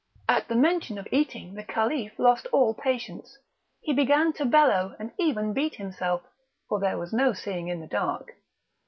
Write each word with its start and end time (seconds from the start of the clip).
At 0.27 0.47
the 0.47 0.55
mention 0.55 0.97
of 0.97 1.07
eating 1.11 1.53
the 1.53 1.63
Caliph 1.63 2.17
lost 2.17 2.47
all 2.51 2.73
patience; 2.73 3.37
he 3.81 3.93
began 3.93 4.33
to 4.33 4.45
bellow, 4.45 4.95
and 4.97 5.11
even 5.19 5.53
beat 5.53 5.75
himself 5.75 6.23
(for 6.67 6.79
there 6.79 6.97
was 6.97 7.13
no 7.13 7.33
seeing 7.33 7.67
in 7.67 7.81
the 7.81 7.85
dark). 7.87 8.31